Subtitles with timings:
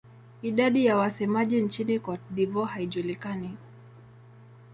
[0.41, 3.57] Idadi ya wasemaji nchini Cote d'Ivoire haijulikani.